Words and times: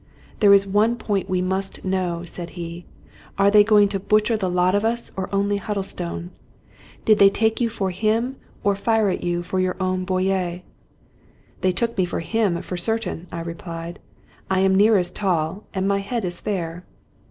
"There 0.39 0.51
is 0.51 0.65
one 0.65 0.95
point 0.95 1.27
that 1.27 1.31
we 1.31 1.43
must 1.43 1.85
know," 1.85 2.23
said 2.25 2.51
he." 2.57 2.85
Are 3.37 3.51
they 3.51 3.63
going 3.63 3.87
to 3.89 3.99
butcher 3.99 4.35
the 4.35 4.49
lot 4.49 4.73
of 4.73 4.83
us, 4.83 5.11
or 5.15 5.29
only 5.31 5.57
Huddlestone? 5.57 6.31
Did 7.05 7.19
they 7.19 7.29
take 7.29 7.61
you 7.61 7.69
for 7.69 7.91
him, 7.91 8.37
or 8.63 8.75
fire 8.75 9.09
at 9.09 9.23
you 9.23 9.43
for 9.43 9.59
your 9.59 9.77
own 9.79 10.03
beaux 10.03 10.17
yeuxf 10.17 10.63
""They 11.61 11.71
took 11.71 11.95
me 11.99 12.05
for 12.05 12.21
him, 12.21 12.63
for 12.63 12.77
certain," 12.77 13.27
I 13.31 13.41
replied." 13.41 13.99
I 14.49 14.61
am 14.61 14.73
near 14.73 14.97
as 14.97 15.11
tall, 15.11 15.65
and 15.71 15.87
my 15.87 15.99
head 15.99 16.25
is 16.25 16.41
fair." 16.41 16.83